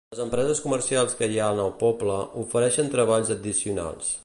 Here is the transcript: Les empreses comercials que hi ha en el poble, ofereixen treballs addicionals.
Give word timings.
Les 0.13 0.19
empreses 0.23 0.61
comercials 0.63 1.13
que 1.19 1.27
hi 1.33 1.37
ha 1.43 1.51
en 1.57 1.61
el 1.65 1.69
poble, 1.83 2.17
ofereixen 2.47 2.91
treballs 2.97 3.33
addicionals. 3.39 4.13